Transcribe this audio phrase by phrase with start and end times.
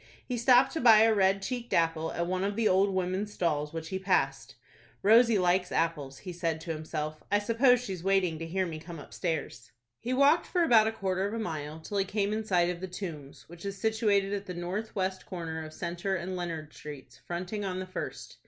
[0.25, 3.71] He stopped to buy a red cheeked apple at one of the old women's stalls
[3.71, 4.55] which he passed.
[5.03, 7.21] "Rosie likes apples," he said to himself.
[7.31, 11.35] "I suppose she's waiting to hear me come upstairs." He walked for about quarter of
[11.35, 14.55] a mile, till he came in sight of the Tombs, which is situated at the
[14.55, 18.37] north west corner of Centre and Leonard Streets, fronting on the first.